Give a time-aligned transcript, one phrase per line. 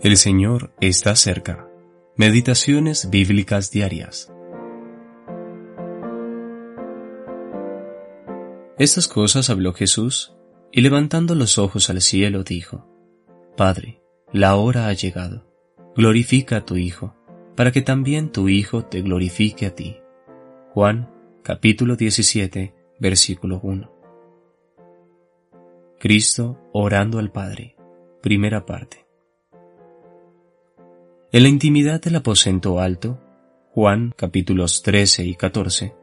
[0.00, 1.68] El Señor está cerca.
[2.14, 4.32] Meditaciones bíblicas diarias.
[8.78, 10.36] Estas cosas habló Jesús,
[10.70, 12.86] y levantando los ojos al cielo dijo,
[13.56, 14.00] Padre,
[14.32, 15.44] la hora ha llegado.
[15.96, 17.16] Glorifica a tu Hijo,
[17.56, 19.96] para que también tu Hijo te glorifique a ti.
[20.74, 21.10] Juan
[21.42, 23.92] capítulo 17, versículo 1.
[25.98, 27.74] Cristo orando al Padre.
[28.22, 29.07] Primera parte.
[31.30, 33.20] En la intimidad del aposento alto,
[33.72, 35.94] Juan capítulos 13 y 14,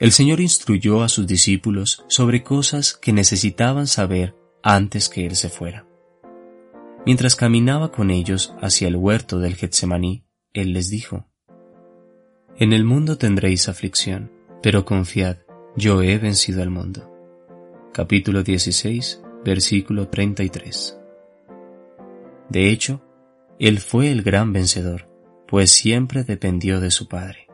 [0.00, 5.48] el Señor instruyó a sus discípulos sobre cosas que necesitaban saber antes que Él se
[5.48, 5.86] fuera.
[7.06, 11.28] Mientras caminaba con ellos hacia el huerto del Getsemaní, Él les dijo,
[12.56, 15.36] En el mundo tendréis aflicción, pero confiad,
[15.76, 17.08] yo he vencido al mundo.
[17.92, 20.98] Capítulo 16, versículo 33.
[22.48, 23.03] De hecho,
[23.58, 25.08] él fue el gran vencedor,
[25.46, 27.48] pues siempre dependió de su Padre.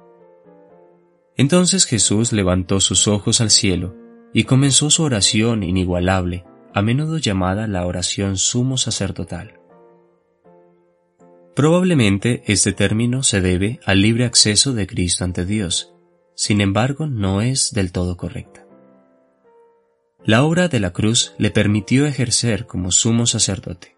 [1.36, 3.96] Entonces Jesús levantó sus ojos al cielo
[4.32, 9.58] y comenzó su oración inigualable, a menudo llamada la oración sumo sacerdotal.
[11.54, 15.94] Probablemente este término se debe al libre acceso de Cristo ante Dios,
[16.34, 18.66] sin embargo no es del todo correcta.
[20.24, 23.96] La obra de la cruz le permitió ejercer como sumo sacerdote,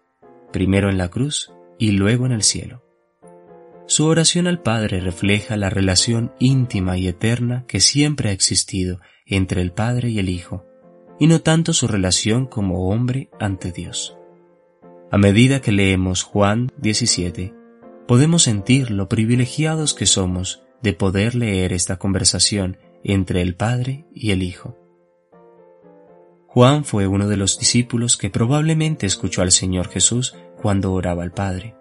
[0.51, 1.51] primero en la cruz
[1.83, 2.81] y luego en el cielo.
[3.87, 9.61] Su oración al Padre refleja la relación íntima y eterna que siempre ha existido entre
[9.61, 10.65] el Padre y el Hijo,
[11.19, 14.15] y no tanto su relación como hombre ante Dios.
[15.11, 17.53] A medida que leemos Juan 17,
[18.07, 24.31] podemos sentir lo privilegiados que somos de poder leer esta conversación entre el Padre y
[24.31, 24.79] el Hijo.
[26.47, 31.33] Juan fue uno de los discípulos que probablemente escuchó al Señor Jesús cuando oraba al
[31.33, 31.75] Padre.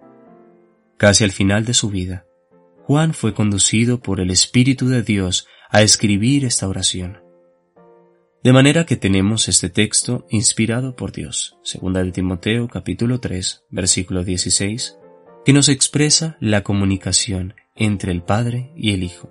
[0.96, 2.26] Casi al final de su vida,
[2.82, 7.22] Juan fue conducido por el Espíritu de Dios a escribir esta oración.
[8.42, 14.24] De manera que tenemos este texto inspirado por Dios, segunda de Timoteo capítulo 3, versículo
[14.24, 14.98] 16,
[15.44, 19.30] que nos expresa la comunicación entre el Padre y el Hijo.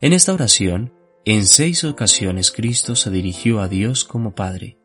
[0.00, 0.92] En esta oración,
[1.24, 4.78] en seis ocasiones Cristo se dirigió a Dios como Padre,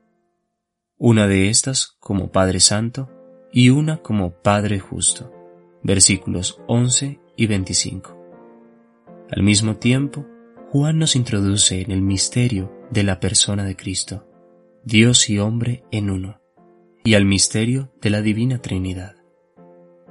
[0.97, 3.18] una de estas como Padre Santo
[3.51, 5.33] y una como Padre justo.
[5.81, 8.17] Versículos 11 y 25.
[9.31, 10.25] Al mismo tiempo,
[10.71, 14.27] Juan nos introduce en el misterio de la persona de Cristo,
[14.83, 16.41] Dios y hombre en uno,
[17.03, 19.15] y al misterio de la Divina Trinidad.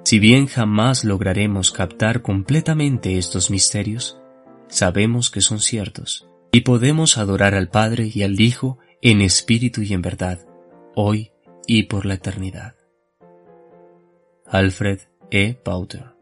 [0.05, 4.19] Si bien jamás lograremos captar completamente estos misterios,
[4.69, 9.93] sabemos que son ciertos, y podemos adorar al Padre y al Hijo en espíritu y
[9.93, 10.47] en verdad,
[10.95, 11.31] hoy
[11.67, 12.78] y por la eternidad.
[14.51, 15.01] Alfred
[15.31, 15.53] E.
[15.53, 16.18] Pauter